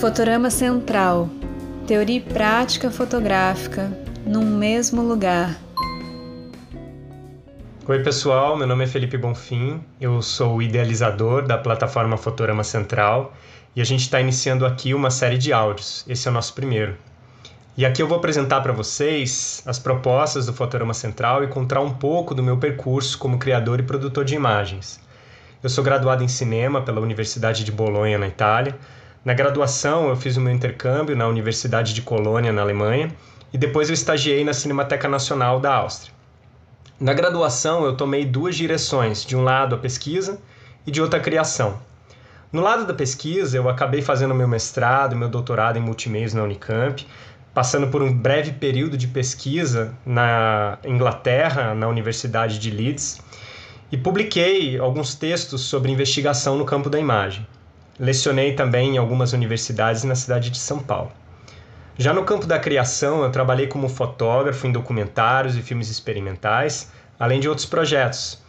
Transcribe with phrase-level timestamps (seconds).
[0.00, 1.28] Fotorama Central
[1.84, 3.90] Teoria e prática fotográfica
[4.24, 5.58] num mesmo lugar.
[7.84, 8.56] Oi, pessoal.
[8.56, 9.80] Meu nome é Felipe Bonfim.
[10.00, 13.34] Eu sou o idealizador da plataforma Fotorama Central
[13.74, 16.04] e a gente está iniciando aqui uma série de áudios.
[16.08, 16.94] Esse é o nosso primeiro.
[17.76, 21.92] E aqui eu vou apresentar para vocês as propostas do Fotorama Central e contar um
[21.92, 25.00] pouco do meu percurso como criador e produtor de imagens.
[25.60, 28.78] Eu sou graduado em cinema pela Universidade de Bolonha, na Itália
[29.24, 33.12] na graduação, eu fiz o meu intercâmbio na Universidade de Colônia, na Alemanha,
[33.52, 36.14] e depois eu estagiei na Cinemateca Nacional da Áustria.
[37.00, 40.40] Na graduação, eu tomei duas direções: de um lado a pesquisa
[40.86, 41.78] e de outra a criação.
[42.52, 47.06] No lado da pesquisa, eu acabei fazendo meu mestrado meu doutorado em multimeios na Unicamp,
[47.52, 53.20] passando por um breve período de pesquisa na Inglaterra, na Universidade de Leeds,
[53.90, 57.46] e publiquei alguns textos sobre investigação no campo da imagem.
[57.98, 61.10] Lecionei também em algumas universidades na cidade de São Paulo.
[61.96, 67.40] Já no campo da criação, eu trabalhei como fotógrafo em documentários e filmes experimentais, além
[67.40, 68.40] de outros projetos.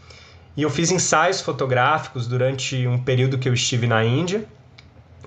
[0.56, 4.46] E eu fiz ensaios fotográficos durante um período que eu estive na Índia,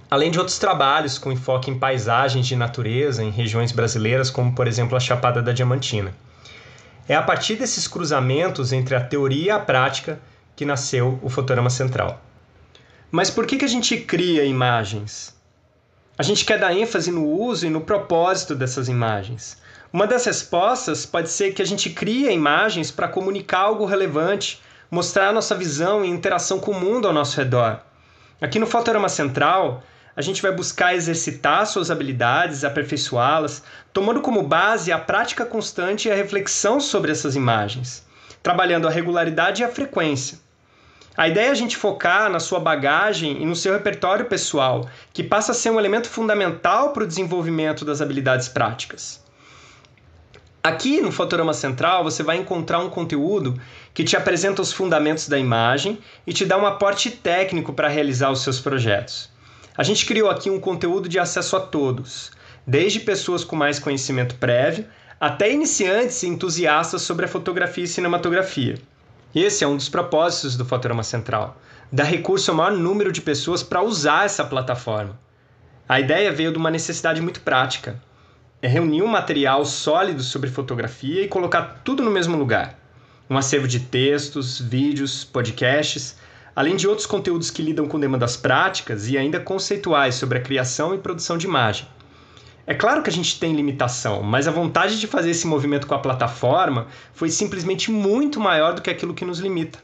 [0.09, 4.69] além de outros trabalhos com enfoque em paisagens de natureza em regiões brasileiras, como por
[4.69, 6.15] exemplo a Chapada da Diamantina.
[7.09, 10.21] É a partir desses cruzamentos entre a teoria e a prática
[10.55, 12.21] que nasceu o Fotorama Central.
[13.15, 15.37] Mas por que, que a gente cria imagens?
[16.17, 19.59] A gente quer dar ênfase no uso e no propósito dessas imagens.
[19.93, 25.29] Uma das respostas pode ser que a gente cria imagens para comunicar algo relevante, mostrar
[25.29, 27.81] a nossa visão e interação com o mundo ao nosso redor.
[28.41, 29.83] Aqui no Fotorama Central,
[30.17, 36.11] a gente vai buscar exercitar suas habilidades, aperfeiçoá-las, tomando como base a prática constante e
[36.11, 38.07] a reflexão sobre essas imagens,
[38.43, 40.39] trabalhando a regularidade e a frequência.
[41.15, 45.23] A ideia é a gente focar na sua bagagem e no seu repertório pessoal, que
[45.23, 49.23] passa a ser um elemento fundamental para o desenvolvimento das habilidades práticas.
[50.65, 53.61] Aqui no Fotorama Central você vai encontrar um conteúdo
[53.93, 58.31] que te apresenta os fundamentos da imagem e te dá um aporte técnico para realizar
[58.31, 59.29] os seus projetos.
[59.77, 62.31] A gente criou aqui um conteúdo de acesso a todos,
[62.67, 64.87] desde pessoas com mais conhecimento prévio
[65.21, 68.77] até iniciantes e entusiastas sobre a fotografia e cinematografia.
[69.35, 71.57] Esse é um dos propósitos do Fotorama Central,
[71.91, 75.19] dar recurso ao maior número de pessoas para usar essa plataforma.
[75.89, 77.99] A ideia veio de uma necessidade muito prática.
[78.61, 82.79] É reunir um material sólido sobre fotografia e colocar tudo no mesmo lugar.
[83.29, 86.19] Um acervo de textos, vídeos, podcasts,
[86.55, 90.95] além de outros conteúdos que lidam com demandas práticas e ainda conceituais sobre a criação
[90.95, 91.87] e produção de imagem.
[92.65, 95.95] É claro que a gente tem limitação, mas a vontade de fazer esse movimento com
[95.95, 99.81] a plataforma foi simplesmente muito maior do que aquilo que nos limita.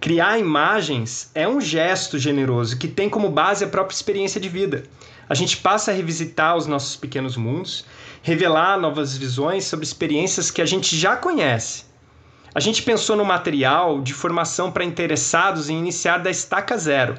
[0.00, 4.82] Criar imagens é um gesto generoso que tem como base a própria experiência de vida.
[5.28, 7.84] A gente passa a revisitar os nossos pequenos mundos,
[8.22, 11.84] revelar novas visões sobre experiências que a gente já conhece.
[12.52, 17.14] A gente pensou no material de formação para interessados em iniciar da estaca zero.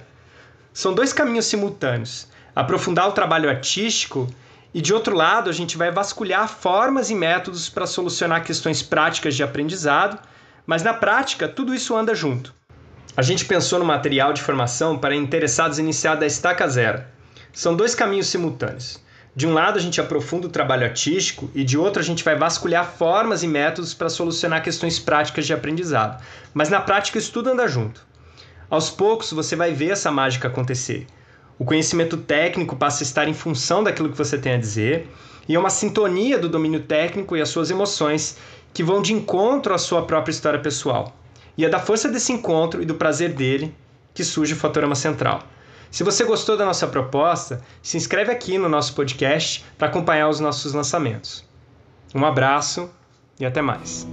[0.73, 4.27] São dois caminhos simultâneos aprofundar o trabalho artístico
[4.73, 9.35] e de outro lado, a gente vai vasculhar formas e métodos para solucionar questões práticas
[9.35, 10.19] de aprendizado,
[10.65, 12.53] mas na prática tudo isso anda junto.
[13.15, 17.03] A gente pensou no material de formação para interessados iniciar da estaca zero.
[17.51, 18.99] São dois caminhos simultâneos.
[19.35, 22.35] De um lado, a gente aprofunda o trabalho artístico e de outro, a gente vai
[22.35, 26.23] vasculhar formas e métodos para solucionar questões práticas de aprendizado.
[26.53, 28.05] Mas na prática, isso tudo anda junto.
[28.69, 31.05] Aos poucos, você vai ver essa mágica acontecer.
[31.57, 35.07] O conhecimento técnico passa a estar em função daquilo que você tem a dizer,
[35.47, 38.37] e é uma sintonia do domínio técnico e as suas emoções
[38.73, 41.15] que vão de encontro à sua própria história pessoal.
[41.57, 43.73] E é da força desse encontro e do prazer dele
[44.13, 45.43] que surge o Fatorama Central.
[45.91, 50.39] Se você gostou da nossa proposta, se inscreve aqui no nosso podcast para acompanhar os
[50.39, 51.45] nossos lançamentos.
[52.15, 52.89] Um abraço
[53.39, 54.07] e até mais.